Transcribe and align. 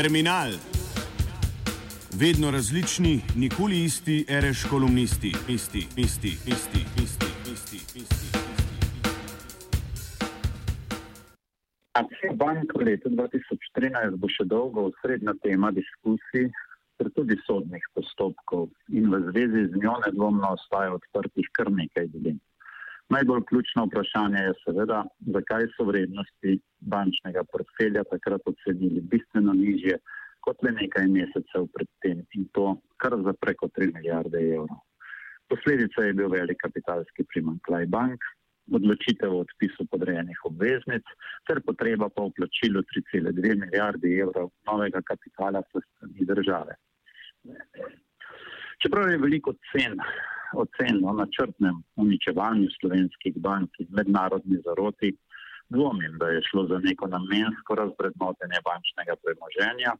Terminal. 0.00 0.50
Vedno 2.20 2.50
različni, 2.50 3.20
nikoli 3.36 3.84
isti, 3.84 4.24
reš 4.28 4.64
kolumnisti, 4.70 5.32
isti, 5.48 5.78
isti, 5.96 6.28
isti, 6.28 6.80
isti, 7.04 7.26
isti, 7.52 7.76
isti. 8.00 8.38
Akcija 11.92 12.32
bank 12.32 12.72
v 12.78 12.84
letu 12.88 13.12
2013 13.12 14.16
bo 14.16 14.32
še 14.32 14.48
dolgo 14.48 14.86
osrednja 14.88 15.34
tema 15.44 15.68
diskusij, 15.70 16.48
ter 16.96 17.12
tudi 17.12 17.36
sodnih 17.44 17.84
postopkov 17.92 18.70
in 18.88 19.12
v 19.12 19.20
zvezi 19.28 19.66
z 19.68 19.84
njo 19.84 19.98
nedvomno 20.06 20.54
ostaja 20.56 20.96
odprtih 20.96 21.52
kar 21.52 21.68
nekaj 21.68 22.08
dilem. 22.16 22.40
Najbolj 23.10 23.42
ključno 23.48 23.84
vprašanje 23.86 24.40
je 24.46 24.52
seveda, 24.64 24.98
zakaj 25.34 25.64
so 25.74 25.84
vrednosti 25.88 26.52
bančnega 26.92 27.42
portfelja 27.52 28.04
takrat 28.10 28.42
ocenili 28.52 29.00
bistveno 29.12 29.52
nižje 29.52 29.96
kot 30.46 30.62
le 30.64 30.70
nekaj 30.76 31.08
mesecev 31.16 31.66
predtem 31.74 32.20
in 32.38 32.46
to 32.56 32.66
kar 33.02 33.16
za 33.26 33.34
preko 33.42 33.68
3 33.78 33.90
milijarde 33.96 34.44
evrov. 34.56 34.78
Posledica 35.50 36.04
je 36.06 36.12
bil 36.20 36.30
velik 36.30 36.60
kapitalski 36.62 37.26
primankljaj 37.32 37.86
bank, 37.96 38.30
odločitev 38.78 39.34
o 39.34 39.42
odpisu 39.44 39.86
podrejenih 39.90 40.44
obveznic 40.50 41.14
ter 41.48 41.60
potreba 41.66 42.08
po 42.16 42.28
vplačilu 42.30 42.82
3,2 42.94 43.56
milijarde 43.64 44.14
evrov 44.24 44.50
novega 44.70 45.02
kapitala 45.10 45.62
s 45.66 45.82
strani 45.88 46.28
države. 46.32 46.78
Čeprav 48.82 49.10
je 49.10 49.18
veliko 49.18 49.52
cen 49.72 49.98
ocen 50.54 51.04
o 51.04 51.12
načrtnem 51.12 51.82
uničevanju 51.96 52.68
slovenskih 52.80 53.34
bank 53.36 53.70
in 53.78 53.86
mednarodni 53.90 54.58
zaroti, 54.66 55.12
dvomim, 55.68 56.18
da 56.18 56.28
je 56.28 56.42
šlo 56.50 56.66
za 56.66 56.78
neko 56.78 57.06
namensko 57.06 57.74
razvrednotenje 57.82 58.60
bančnega 58.68 59.14
premoženja, 59.24 59.92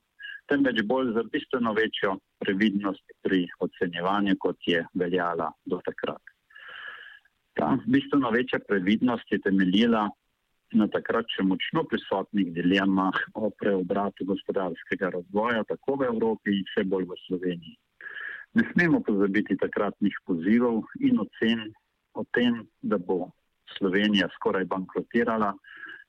temveč 0.49 0.83
bolj 0.93 1.13
za 1.17 1.23
bistveno 1.33 1.73
večjo 1.73 2.17
previdnost 2.43 3.05
pri 3.23 3.47
ocenjevanju, 3.67 4.35
kot 4.39 4.57
je 4.67 4.87
veljala 4.95 5.53
do 5.65 5.81
takrat. 5.85 6.23
Ta 7.55 7.77
bistveno 7.87 8.31
večja 8.31 8.59
previdnost 8.69 9.33
je 9.33 9.41
temeljila 9.47 10.09
na 10.73 10.87
takrat 10.89 11.27
še 11.35 11.43
močno 11.43 11.83
prisotnih 11.91 12.53
dilemah 12.55 13.17
o 13.35 13.51
preobratu 13.63 14.27
gospodarskega 14.27 15.11
razvoja, 15.17 15.65
tako 15.69 15.97
v 16.03 16.11
Evropi 16.13 16.55
in 16.59 16.67
vse 16.69 16.85
bolj 16.93 17.09
v 17.11 17.19
Sloveniji. 17.27 17.77
Ne 18.55 18.65
smemo 18.73 19.01
pozabiti 19.07 19.57
takratnih 19.57 20.15
pozivov 20.27 20.83
in 21.01 21.21
ocen 21.23 21.69
o 22.19 22.25
tem, 22.35 22.65
da 22.83 22.99
bo 22.99 23.31
Slovenija 23.79 24.27
skoraj 24.35 24.65
bankrotirala 24.67 25.53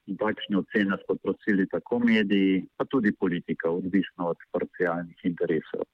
in 0.09 0.17
takšne 0.17 0.57
ocene 0.57 0.97
so 1.05 1.15
prosili 1.21 1.67
tako 1.69 1.99
mediji, 2.01 2.65
pa 2.77 2.85
tudi 2.89 3.13
politika, 3.13 3.69
odvisno 3.69 4.31
od 4.33 4.41
parcialnih 4.51 5.25
interesov. 5.29 5.85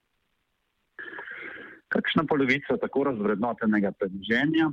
Kakšna 1.92 2.24
polovica 2.28 2.78
tako 2.80 3.04
razvrednotenega 3.12 3.92
premoženja 4.00 4.72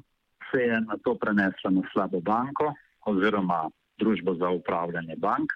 se 0.50 0.62
je 0.62 0.80
na 0.80 0.96
to 1.02 1.14
prenesla 1.18 1.70
na 1.70 1.82
slabo 1.92 2.20
banko 2.20 2.72
oziroma 3.06 3.66
družbo 3.98 4.34
za 4.34 4.50
upravljanje 4.50 5.16
bank, 5.18 5.52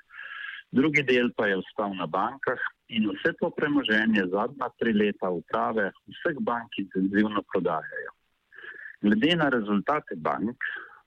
drugi 0.70 1.02
del 1.02 1.30
pa 1.36 1.46
je 1.46 1.56
ostal 1.58 1.94
na 1.96 2.06
bankah 2.06 2.60
in 2.88 3.08
vse 3.10 3.32
to 3.40 3.50
premoženje 3.50 4.26
zadnja 4.32 4.68
tri 4.80 4.92
leta 4.92 5.30
uprave 5.30 5.90
vseh 6.12 6.38
bank 6.40 6.78
intenzivno 6.78 7.42
prodajajo. 7.52 8.12
Glede 9.00 9.36
na 9.36 9.48
rezultate 9.48 10.16
bank, 10.16 10.56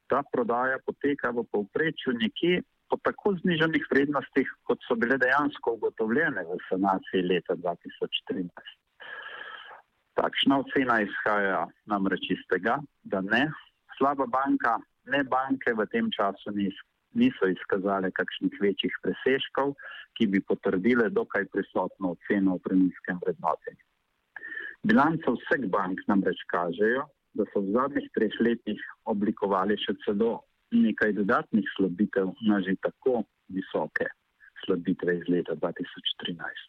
ta 0.08 0.24
prodaja 0.34 0.78
poteka 0.86 1.32
v 1.32 1.44
povprečju 1.52 2.14
nekje 2.20 2.62
po 2.90 2.98
tako 3.08 3.36
znižanih 3.40 3.86
vrednostih, 3.92 4.48
kot 4.68 4.80
so 4.84 4.96
bile 5.00 5.16
dejansko 5.18 5.78
ugotovljene 5.78 6.44
v 6.44 6.58
sanaciji 6.68 7.24
leta 7.24 7.56
2013. 7.56 8.52
Takšna 10.20 10.58
ocena 10.60 10.98
izhaja 11.06 11.62
namreč 11.88 12.28
iz 12.36 12.42
tega, 12.52 12.82
da 13.04 13.22
ne 13.24 13.46
slaba 13.98 14.28
banka, 14.28 14.76
ne 15.08 15.24
banke 15.24 15.72
v 15.74 15.88
tem 15.94 16.12
času 16.12 16.52
niso 17.14 17.48
izkazale 17.52 18.12
kakšnih 18.12 18.58
večjih 18.62 18.94
presežkov, 19.04 19.76
ki 20.18 20.28
bi 20.28 20.42
potrdile 20.42 21.10
dokaj 21.10 21.48
prisotno 21.54 22.16
oceno 22.16 22.58
v 22.58 22.64
preniskem 22.68 23.20
vrednotenju. 23.24 23.86
Bilance 24.88 25.36
vseh 25.36 25.68
bank 25.70 26.02
namreč 26.08 26.42
kažejo, 26.54 27.06
da 27.38 27.46
so 27.52 27.62
v 27.64 27.76
zadnjih 27.76 28.08
treh 28.16 28.34
letih 28.42 28.82
oblikovali 29.14 29.78
še 29.80 29.96
celo 30.06 30.42
nekaj 30.72 31.14
dodatnih 31.20 31.68
slabitev 31.76 32.34
na 32.48 32.60
že 32.66 32.76
tako 32.84 33.22
visoke 33.52 34.08
slabitve 34.66 35.18
iz 35.20 35.30
leta 35.30 35.56
2013. 35.56 36.68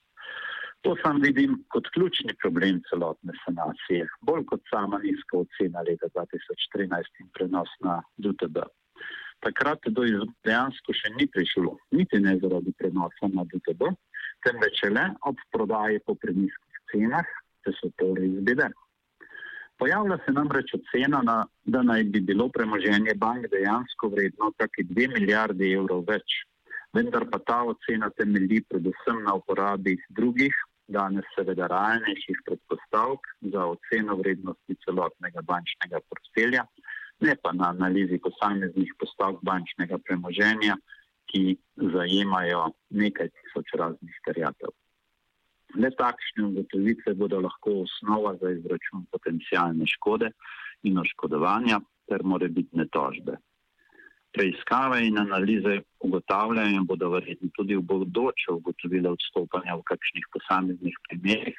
To 0.83 0.95
sam 1.03 1.21
vidim 1.23 1.61
kot 1.71 1.87
ključni 1.95 2.35
problem 2.43 2.81
celotne 2.91 3.35
sanacije, 3.45 4.07
bolj 4.27 4.47
kot 4.51 4.63
sama 4.71 4.99
nizka 5.03 5.39
ocena 5.45 5.85
leta 5.89 6.11
2013 6.15 7.21
in 7.23 7.29
prenos 7.39 7.71
na 7.87 8.01
DTB 8.19 8.67
takrat 9.43 9.89
do 9.97 10.07
dejansko 10.47 10.95
še 10.95 11.13
ni 11.19 11.27
prišlo, 11.27 11.77
niti 11.99 12.21
ne 12.23 12.37
zaradi 12.43 12.73
prenosa 12.79 13.31
na 13.33 13.45
DTB, 13.51 13.91
temveč 14.47 14.83
le 14.91 15.09
ob 15.29 15.43
prodaji 15.55 16.01
po 16.07 16.15
preniskih 16.15 16.81
cenah, 16.93 17.29
če 17.65 17.75
so 17.79 17.91
torej 17.99 18.31
izbide. 18.31 18.71
Pojavlja 19.83 20.19
se 20.25 20.33
namreč 20.37 20.75
ocena, 20.79 21.23
na, 21.27 21.37
da 21.65 21.83
naj 21.83 22.05
bi 22.15 22.21
bilo 22.23 22.49
premoženje 22.55 23.17
bank 23.19 23.49
dejansko 23.51 24.13
vredno 24.15 24.53
kakšne 24.61 24.89
dve 24.91 25.09
milijarde 25.15 25.71
evrov 25.79 26.05
več, 26.11 26.37
vendar 26.95 27.27
pa 27.33 27.41
ta 27.43 27.63
ocena 27.73 28.11
temelji 28.19 28.61
predvsem 28.69 29.25
na 29.27 29.35
uporabi 29.41 29.97
drugih, 30.19 30.55
danes 30.93 31.27
seveda 31.35 31.67
realnejših 31.73 32.43
predpostavk 32.47 33.27
za 33.55 33.67
oceno 33.75 34.19
vrednosti 34.21 34.77
celotnega 34.85 35.43
bančnega 35.51 36.03
portfelja, 36.09 36.67
ne 37.23 37.35
pa 37.43 37.53
na 37.53 37.71
analizi 37.71 38.19
posameznih 38.19 38.95
postavk 38.99 39.43
bančnega 39.47 39.99
premoženja, 40.07 40.77
ki 41.31 41.57
zajemajo 41.95 42.65
nekaj 43.03 43.31
tisoč 43.37 43.75
raznih 43.81 44.17
terjatev. 44.27 44.73
Le 45.83 45.89
takšne 45.97 46.45
ugotovitve 46.51 47.15
bodo 47.17 47.41
lahko 47.41 47.79
osnova 47.85 48.35
za 48.41 48.51
izračun 48.53 49.07
potencijalne 49.15 49.87
škode 49.95 50.29
in 50.89 50.99
oškodovanja 51.01 51.81
ter 52.11 52.25
morebitne 52.25 52.85
tožbe. 52.93 53.39
Preiskave 54.37 54.99
in 55.07 55.19
analize 55.21 55.79
ugotavljajo 56.05 56.77
in 56.77 56.87
bodo 56.89 57.09
verjetno 57.15 57.49
tudi 57.57 57.77
v 57.77 57.87
bodoče 57.89 58.53
ugotovile 58.53 59.15
odstopanja 59.17 59.77
v 59.79 59.87
kakšnih 59.93 60.29
posameznih 60.37 60.97
primerih, 61.09 61.59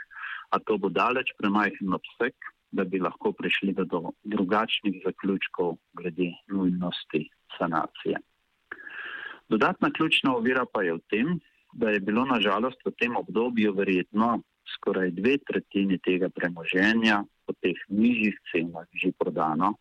a 0.54 0.60
to 0.60 0.78
bo 0.78 0.90
daleč 0.90 1.34
premajhen 1.40 1.98
obseg 1.98 2.53
da 2.74 2.84
bi 2.84 3.00
lahko 3.00 3.32
prišli 3.32 3.74
do 3.78 4.12
drugačnih 4.24 5.02
zaključkov 5.06 5.76
glede 5.94 6.32
nujnosti 6.50 7.28
sanacije. 7.58 8.18
Dodatna 9.50 9.92
ključna 9.92 10.36
ovira 10.36 10.66
pa 10.74 10.82
je 10.82 10.94
v 10.94 11.00
tem, 11.10 11.40
da 11.74 11.90
je 11.90 12.00
bilo 12.00 12.26
nažalost 12.26 12.82
v 12.86 12.92
tem 13.00 13.16
obdobju 13.18 13.74
verjetno 13.74 14.42
skoraj 14.76 15.12
dve 15.12 15.38
tretjini 15.48 15.98
tega 15.98 16.30
premoženja 16.30 17.24
po 17.46 17.54
teh 17.62 17.78
nižjih 17.90 18.38
cenah 18.52 18.88
že 18.94 19.12
prodano 19.20 19.74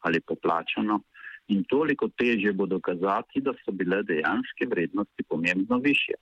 ali 0.00 0.20
poplačano 0.20 1.00
in 1.48 1.64
toliko 1.64 2.08
težje 2.08 2.52
bo 2.52 2.66
dokazati, 2.66 3.40
da 3.40 3.52
so 3.64 3.72
bile 3.72 4.02
dejanske 4.02 4.66
vrednosti 4.68 5.22
pomembno 5.28 5.78
više. 5.78 6.16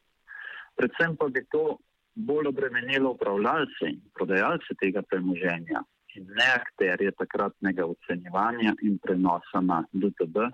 Predvsem 0.76 1.16
pa 1.16 1.28
bi 1.28 1.44
to 1.50 1.78
bolj 2.14 2.48
obremenilo 2.48 3.10
upravljalce 3.10 3.90
in 3.90 4.00
prodajalce 4.14 4.74
tega 4.80 5.02
premoženja, 5.02 5.82
in 6.16 6.28
ne 6.38 6.48
akterje 6.54 7.12
takratnega 7.18 7.86
ocenjevanja 7.86 8.74
in 8.82 8.98
prenosa 9.02 9.60
na 9.60 9.82
DTB, 9.92 10.48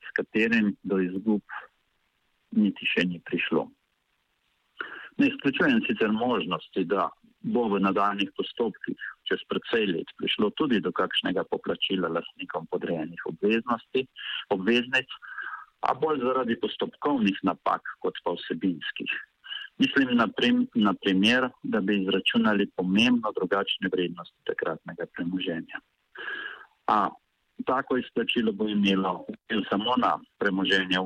s 0.00 0.14
katerim 0.16 0.74
do 0.82 0.98
izgub 1.02 1.42
niti 2.56 2.86
še 2.86 3.06
ni 3.06 3.20
prišlo. 3.24 3.68
Ne 5.18 5.28
izključujem 5.28 5.82
sicer 5.86 6.12
možnosti, 6.12 6.84
da 6.84 7.08
bo 7.40 7.66
v 7.72 7.80
nadaljnih 7.80 8.30
postopkih 8.36 9.00
čez 9.28 9.42
precej 9.48 9.86
let 9.92 10.12
prišlo 10.20 10.50
tudi 10.58 10.80
do 10.84 10.92
kakšnega 10.92 11.44
poplačila 11.50 12.10
lastnikom 12.12 12.66
podrejenih 12.72 13.26
obveznosti, 13.32 14.06
obveznic, 14.56 15.12
a 15.88 15.94
bolj 15.96 16.20
zaradi 16.24 16.58
postopkovnih 16.60 17.38
napak 17.48 17.96
kot 18.04 18.18
pa 18.24 18.36
vsebinskih. 18.36 19.12
Mislim 19.80 20.08
na, 20.12 20.26
prim, 20.36 20.66
na 20.74 20.92
primer, 21.02 21.48
da 21.62 21.80
bi 21.80 22.02
izračunali 22.02 22.70
pomembno 22.76 23.32
drugačne 23.38 23.88
vrednosti 23.92 24.36
takratnega 24.50 25.06
premoženja. 25.14 25.80
A 26.86 27.08
tako 27.66 27.96
izplačilo 27.96 28.52
bo 28.52 28.68
imelo 28.68 29.24
vpliv 29.28 29.62
samo 29.70 29.96
na 30.04 30.12
premoženje 30.38 30.98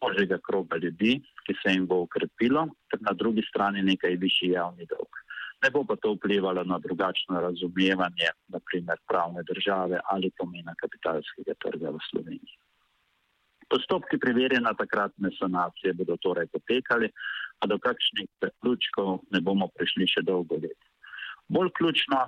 ožjega 0.00 0.38
kroga 0.46 0.76
ljudi, 0.76 1.12
ki 1.44 1.54
se 1.60 1.74
jim 1.74 1.86
bo 1.86 2.00
ukrepilo, 2.06 2.66
ter 2.90 3.04
na 3.08 3.12
drugi 3.12 3.42
strani 3.50 3.82
nekaj 3.82 4.16
višji 4.24 4.48
javni 4.56 4.88
dolg. 4.94 5.22
Ne 5.62 5.70
bo 5.70 5.84
pa 5.84 5.96
to 5.96 6.16
vplivalo 6.16 6.64
na 6.64 6.78
drugačno 6.78 7.40
razumevanje, 7.40 8.32
naprimer 8.48 8.98
pravne 9.08 9.42
države 9.50 10.00
ali 10.04 10.32
pomena 10.38 10.74
kapitalskega 10.82 11.54
trga 11.64 11.90
v 11.90 12.06
Sloveniji. 12.10 12.56
Postopki 13.72 14.18
preverjanja 14.20 14.74
takratne 14.76 15.30
sanacije 15.38 15.94
bodo 15.96 16.18
torej 16.20 16.50
potekali, 16.52 17.08
a 17.60 17.66
do 17.70 17.78
kakšnih 17.80 18.28
zaključkov 18.44 19.22
ne 19.32 19.40
bomo 19.40 19.68
prišli 19.78 20.08
še 20.12 20.24
dolgo 20.28 20.58
let. 20.60 20.76
Bolj 21.48 21.70
ključno 21.78 22.18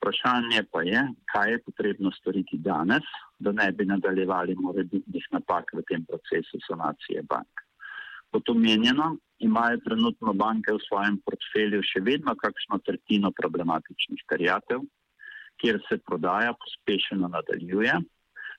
vprašanje 0.00 0.62
pa 0.72 0.82
je, 0.82 1.00
kaj 1.32 1.50
je 1.52 1.62
potrebno 1.64 2.12
storiti 2.18 2.58
danes, 2.58 3.08
da 3.38 3.52
ne 3.52 3.70
bi 3.72 3.84
nadaljevali 3.88 4.56
morebitnih 4.60 5.26
napak 5.32 5.72
v 5.76 5.84
tem 5.88 6.04
procesu 6.08 6.60
sanacije 6.66 7.24
bank. 7.32 7.64
Kot 8.30 8.48
omenjeno, 8.48 9.16
imajo 9.38 9.80
trenutno 9.84 10.32
banke 10.32 10.72
v 10.72 10.84
svojem 10.86 11.18
portfelju 11.24 11.82
še 11.82 12.04
vedno 12.06 12.36
kakšno 12.38 12.78
tretjino 12.86 13.32
problematičnih 13.40 14.24
terjatev, 14.28 14.84
kjer 15.60 15.80
se 15.88 15.98
prodaja 15.98 16.52
pospešeno 16.56 17.28
nadaljuje, 17.28 17.98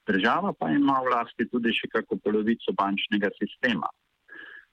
država 0.07 0.53
pa 0.53 0.69
ima 0.69 0.99
v 1.05 1.13
lasti 1.13 1.47
tudi 1.49 1.73
še 1.73 1.89
kako 1.91 2.17
polovico 2.23 2.73
bančnega 2.77 3.29
sistema. 3.37 3.89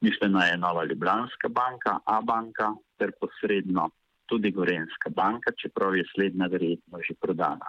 Mišljena 0.00 0.44
je 0.44 0.58
Nova 0.58 0.84
Ljubljanska 0.84 1.48
banka, 1.48 1.98
A 2.04 2.20
banka 2.20 2.74
ter 2.98 3.12
posredno 3.20 3.90
tudi 4.26 4.50
Gorenska 4.50 5.10
banka, 5.10 5.52
čeprav 5.52 5.96
je 5.96 6.04
slednja 6.14 6.46
verjetno 6.46 7.00
že 7.02 7.14
prodana. 7.20 7.68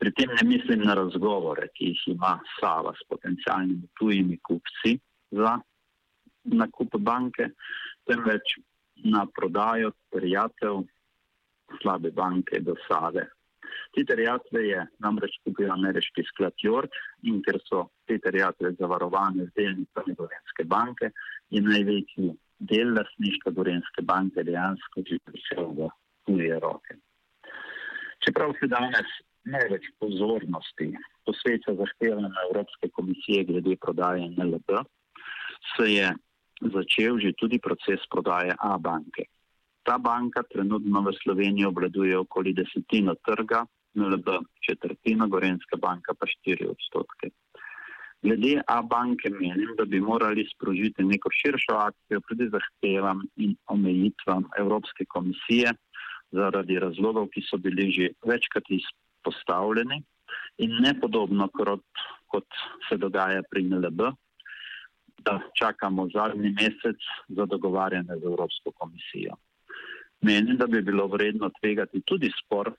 Pri 0.00 0.12
tem 0.16 0.30
ne 0.32 0.44
mislim 0.48 0.80
na 0.88 0.94
razgovore, 0.94 1.68
ki 1.74 1.92
jih 1.92 2.02
ima 2.14 2.38
Sava 2.60 2.94
s 2.96 3.04
potencijalnimi 3.08 3.88
tujimi 3.98 4.38
kupci 4.38 4.96
za 5.30 5.58
nakup 6.44 6.96
banke, 6.98 7.50
temveč 8.08 8.56
na 9.04 9.26
prodajo 9.26 9.92
terjatev 10.10 10.80
slabe 11.82 12.10
banke 12.10 12.60
do 12.60 12.74
Save. 12.88 13.28
Te 13.90 14.04
terjatve 14.06 14.60
je 14.68 14.82
namreč 15.02 15.34
kupil 15.44 15.70
ameriški 15.74 16.22
sklad 16.28 16.54
Jord 16.62 16.94
in 17.26 17.40
ker 17.42 17.58
so 17.66 17.88
te 18.06 18.20
terjatve 18.22 18.76
zavarovane 18.78 19.48
z 19.48 19.54
delnicami 19.56 20.14
Gorenske 20.18 20.66
banke, 20.70 21.10
je 21.50 21.62
največji 21.64 22.30
del 22.70 22.94
lasniška 22.94 23.50
Gorenske 23.56 24.04
banke 24.06 24.44
dejansko 24.46 25.02
že 25.08 25.18
prišel 25.26 25.72
v 25.78 25.90
tuje 26.28 26.60
roke. 26.62 27.00
Čeprav 28.22 28.54
se 28.60 28.68
danes 28.70 29.10
največ 29.48 29.90
pozornosti 29.98 30.92
posveča 31.26 31.74
zahtevanju 31.74 32.30
Evropske 32.46 32.90
komisije 32.94 33.44
glede 33.44 33.76
prodaje 33.80 34.28
NLB, 34.28 34.84
se 35.74 35.86
je 35.90 36.14
začel 36.76 37.18
že 37.18 37.32
tudi 37.32 37.58
proces 37.58 38.06
prodaje 38.10 38.54
A 38.58 38.78
banke. 38.78 39.26
Ta 39.82 39.98
banka 39.98 40.42
trenutno 40.42 41.00
v 41.02 41.16
Sloveniji 41.22 41.66
obladuje 41.66 42.18
okoli 42.18 42.52
desetino 42.52 43.16
trga, 43.24 43.64
NLB 43.94 44.28
četrtino, 44.66 45.28
Gorenska 45.28 45.76
banka 45.76 46.14
pa 46.18 46.26
štiri 46.26 46.66
odstotke. 46.66 47.30
Glede 48.22 48.60
A 48.66 48.82
banke 48.82 49.30
menim, 49.30 49.74
da 49.78 49.84
bi 49.84 50.00
morali 50.00 50.44
sprožiti 50.54 51.04
neko 51.04 51.30
širšo 51.32 51.76
akcijo 51.76 52.20
proti 52.20 52.48
zahtevam 52.52 53.22
in 53.36 53.56
omejitvam 53.66 54.44
Evropske 54.58 55.04
komisije 55.04 55.72
zaradi 56.30 56.78
razlogov, 56.78 57.28
ki 57.32 57.42
so 57.48 57.56
bili 57.56 57.90
že 57.90 58.08
večkrat 58.26 58.64
izpostavljeni 58.68 60.02
in 60.58 60.76
ne 60.84 60.92
podobno 61.00 61.48
kot, 61.48 61.84
kot 62.26 62.46
se 62.88 62.96
dogaja 62.96 63.42
pri 63.50 63.62
NLB, 63.62 64.00
da 65.24 65.40
čakamo 65.58 66.08
zadnji 66.14 66.50
mesec 66.60 67.00
za 67.28 67.46
dogovarjanje 67.46 68.20
z 68.20 68.24
Evropsko 68.24 68.70
komisijo. 68.70 69.34
Menim, 70.20 70.56
da 70.56 70.66
bi 70.66 70.82
bilo 70.82 71.06
vredno 71.06 71.50
tvegati 71.60 72.02
tudi 72.06 72.30
spor, 72.44 72.72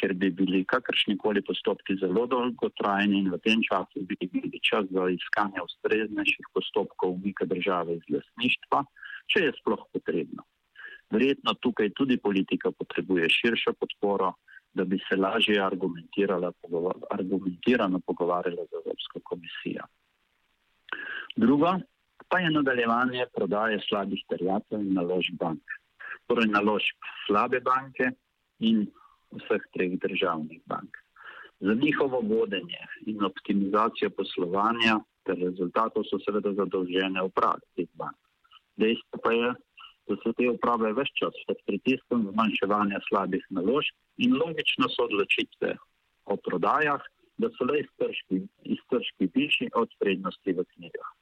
ker 0.00 0.14
bi 0.14 0.30
bili 0.30 0.64
kakršnikoli 0.64 1.42
postopki 1.46 1.96
zelo 2.00 2.26
dolgotrajni 2.26 3.18
in 3.22 3.30
v 3.32 3.38
tem 3.44 3.62
času 3.68 4.04
bi 4.08 4.16
bili 4.20 4.60
čas 4.60 4.84
za 4.90 5.08
iskanje 5.10 5.60
ustreznejših 5.64 6.46
postopkov 6.54 7.18
umika 7.18 7.44
države 7.44 7.96
iz 7.96 8.04
lasništva, 8.14 8.84
če 9.26 9.46
je 9.46 9.52
sploh 9.60 9.84
potrebno. 9.92 10.42
Verjetno 11.12 11.54
tukaj 11.60 11.90
tudi 11.98 12.16
politika 12.16 12.72
potrebuje 12.72 13.28
širšo 13.30 13.72
podporo, 13.80 14.32
da 14.74 14.84
bi 14.84 14.98
se 15.08 15.16
lažje 15.16 15.60
argumentirano 15.60 18.00
pogovarjala 18.06 18.64
z 18.64 18.72
Evropsko 18.80 19.20
komisijo. 19.24 19.84
Drugo 21.36 21.78
pa 22.28 22.38
je 22.38 22.50
nadaljevanje 22.50 23.26
prodaje 23.36 23.80
slabih 23.88 24.24
terjatev 24.28 24.80
in 24.80 24.94
naložb 24.96 25.36
bank. 25.40 25.62
Torej 26.26 26.48
naložb 26.48 26.96
slabe 27.26 27.60
banke 27.60 28.10
in 28.58 28.86
vseh 29.38 29.64
treh 29.74 29.96
državnih 30.04 30.60
bank. 30.66 30.96
Za 31.60 31.74
njihovo 31.74 32.20
vodenje 32.20 32.82
in 33.06 33.24
optimizacijo 33.24 34.10
poslovanja 34.10 34.98
ter 35.26 35.38
rezultatov 35.38 36.04
so 36.10 36.18
seveda 36.24 36.52
zadolžene 36.58 37.22
uprave 37.22 37.62
teh 37.76 37.90
bank. 37.94 38.18
Dejstvo 38.76 39.20
pa 39.24 39.32
je, 39.32 39.52
da 40.08 40.16
so 40.22 40.32
te 40.38 40.48
uprave 40.50 40.92
več 40.98 41.12
čas 41.20 41.36
pod 41.46 41.60
pritiskom 41.68 42.26
zmanjševanja 42.32 43.00
slabih 43.08 43.44
naložb 43.58 44.24
in 44.26 44.34
logično 44.40 44.90
so 44.90 45.06
odločitve 45.06 45.76
o 46.24 46.36
prodajah, 46.36 47.02
da 47.38 47.48
so 47.56 47.66
le 47.66 47.82
iztržki 47.82 49.28
višji 49.34 49.70
od 49.74 49.94
prednosti 49.98 50.52
v 50.58 50.64
knjigah. 50.74 51.12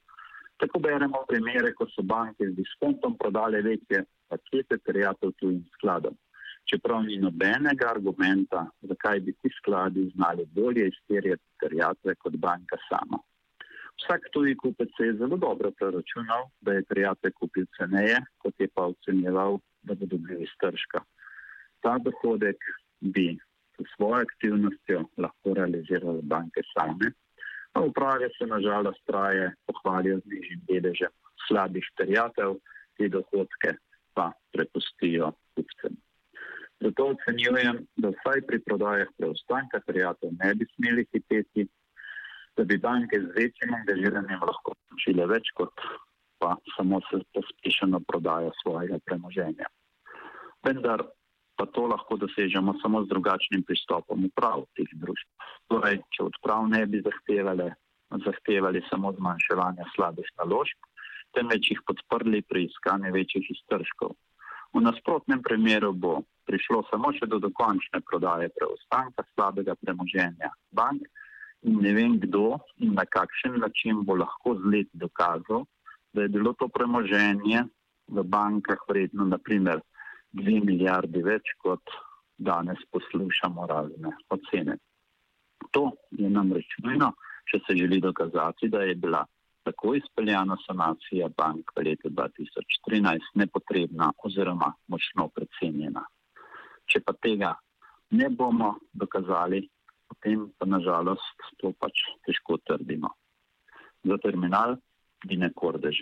Tako 0.61 0.79
beremo 0.79 1.23
primere, 1.29 1.71
ko 1.73 1.87
so 1.89 2.03
banke 2.05 2.49
z 2.49 2.53
diskontom 2.57 3.15
prodale 3.17 3.61
večje 3.65 4.03
pakete 4.29 4.77
terjatev 4.85 5.31
tujim 5.39 5.63
skladom. 5.77 6.17
Čeprav 6.71 7.03
ni 7.03 7.17
nobenega 7.19 7.89
argumenta, 7.91 8.61
zakaj 8.89 9.19
bi 9.25 9.33
ti 9.43 9.49
skladi 9.57 10.05
znali 10.15 10.45
bolje 10.55 10.87
izterjati 10.87 11.43
terjatve 11.59 12.15
kot 12.15 12.37
banka 12.45 12.77
sama. 12.87 13.19
Vsak 13.99 14.29
tuji 14.33 14.55
kupec 14.57 14.99
je 14.99 15.13
zelo 15.19 15.37
dobro 15.37 15.71
preračunal, 15.79 16.47
da 16.61 16.73
je 16.73 16.85
terjatve 16.91 17.31
kupil 17.39 17.65
ceneje, 17.77 18.21
kot 18.37 18.55
je 18.59 18.67
pa 18.75 18.87
ocenjeval, 18.93 19.59
da 19.83 19.95
bo 19.95 20.07
dobil 20.13 20.45
iztržka. 20.47 21.03
Ta 21.83 21.97
dohodek 22.05 22.63
bi 23.01 23.27
s 23.77 23.89
svojo 23.95 24.21
aktivnostjo 24.21 25.03
lahko 25.17 25.53
realizirale 25.59 26.21
banke 26.23 26.63
same 26.71 27.11
Pa 27.73 27.81
uprave 27.81 28.29
se 28.37 28.45
nažalost 28.45 28.99
traje 29.05 29.51
pohvalijo 29.65 30.17
z 30.19 30.25
nižjim 30.33 30.61
deležem 30.67 31.13
slabih 31.47 31.85
terjatev, 31.97 32.57
te 32.97 33.07
dohodke 33.07 33.75
pa 34.13 34.31
prepustijo 34.51 35.31
kupcem. 35.55 35.95
Zato 36.81 37.11
ocenjujem, 37.13 37.83
da 38.01 38.09
vsaj 38.09 38.41
pri 38.47 38.59
prodajah 38.65 39.09
preostanka 39.17 39.79
terjatev 39.85 40.33
ne 40.39 40.53
bi 40.57 40.65
smeli 40.75 41.05
hiteti, 41.13 41.67
da 42.57 42.63
bi 42.63 42.77
banke 42.77 43.19
z 43.21 43.29
večjim 43.35 43.73
angažiranjem 43.79 44.41
lahko 44.49 44.73
počile 44.89 45.27
več 45.29 45.53
kot 45.55 45.85
pa 46.41 46.55
samo 46.75 46.99
se 47.07 47.21
pospešeno 47.33 47.99
prodajo 48.07 48.51
svojega 48.63 48.97
premoženja. 49.05 49.67
Vendar 50.65 51.03
pa 51.57 51.65
to 51.65 51.85
lahko 51.85 52.17
dosežemo 52.17 52.73
samo 52.81 53.03
z 53.03 53.09
drugačnim 53.13 53.61
pristopom 53.63 54.25
uprav 54.25 54.65
teh 54.77 54.89
družb. 55.03 55.27
Torej, 55.69 56.01
če 56.17 56.25
odprav 56.31 56.65
ne 56.73 56.81
bi 56.89 57.03
zahtevali, 57.05 57.69
zahtevali 58.25 58.81
samo 58.89 59.13
zmanjševanja 59.19 59.85
slabih 59.93 60.33
naložb, 60.41 60.89
temveč 61.37 61.69
jih 61.71 61.85
podprli 61.85 62.41
pri 62.41 62.65
iskanju 62.65 63.13
večjih 63.13 63.53
iztržkov. 63.53 64.17
V 64.73 64.79
nasprotnem 64.79 65.41
primeru 65.43 65.91
bo 65.93 66.21
prišlo 66.47 66.83
samo 66.89 67.11
še 67.13 67.27
do 67.27 67.39
dokončne 67.43 67.99
prodaje 68.07 68.49
preostanka 68.55 69.25
slabega 69.33 69.75
premoženja 69.75 70.51
bank 70.71 71.03
in 71.67 71.77
ne 71.83 71.91
vem 71.93 72.17
kdo 72.19 72.57
in 72.79 72.95
na 72.97 73.05
kakšen 73.05 73.59
način 73.59 74.01
bo 74.05 74.15
lahko 74.15 74.55
z 74.57 74.71
leti 74.73 74.97
dokazal, 74.97 75.67
da 76.13 76.21
je 76.23 76.33
bilo 76.33 76.53
to 76.53 76.67
premoženje 76.67 77.67
v 78.07 78.23
bankah 78.23 78.79
vredno 78.89 79.27
naprimer 79.27 79.83
dve 80.31 80.59
milijardi 80.63 81.21
več, 81.23 81.53
kot 81.59 81.83
danes 82.37 82.79
poslušamo 82.91 83.67
razne 83.67 84.15
ocene. 84.29 84.77
To 85.71 85.91
je 86.11 86.29
namreč 86.29 86.79
nujno, 86.83 87.11
če 87.45 87.59
se 87.67 87.75
želi 87.77 88.01
dokazati, 88.01 88.69
da 88.71 88.81
je 88.87 88.95
bila 88.95 89.21
tako 89.63 89.93
izpeljana 89.95 90.57
sanacija 90.67 91.29
bank 91.37 91.71
v 91.75 91.83
letu 91.85 92.09
2013 92.09 93.19
nepotrebna 93.35 94.11
oziroma 94.23 94.73
močno 94.87 95.27
precenjena. 95.35 96.05
Če 96.85 97.01
pa 97.05 97.13
tega 97.13 97.53
ne 98.11 98.29
bomo 98.29 98.73
dokazali, 98.93 99.61
potem 100.07 100.49
pa 100.57 100.65
nažalost 100.65 101.45
to 101.61 101.73
pač 101.79 102.05
težko 102.25 102.57
trdimo. 102.67 103.13
Za 104.03 104.17
terminal 104.17 104.75
Dine 105.25 105.51
Kordež. 105.55 106.01